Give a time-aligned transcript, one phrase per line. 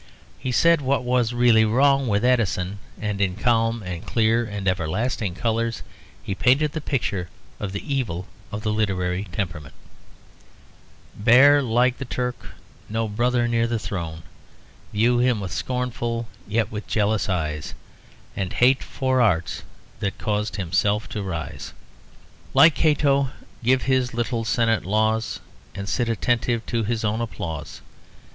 [0.39, 5.35] He said what was really wrong with Addison; and in calm and clear and everlasting
[5.35, 5.83] colours
[6.23, 9.75] he painted the picture of the evil of the literary temperament:
[11.15, 12.55] "Bear, like the Turk,
[12.89, 14.23] no brother near the throne,
[14.91, 17.75] View him with scornful, yet with jealous eyes,
[18.35, 19.61] And hate for arts
[19.99, 21.73] that caused himself to rise.
[22.55, 23.29] Like Cato
[23.63, 25.41] give his little Senate laws,
[25.75, 27.83] And sit attentive to his own applause.